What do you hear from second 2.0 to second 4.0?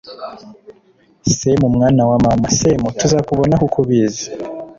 wa mama, semu tuzakubona he uko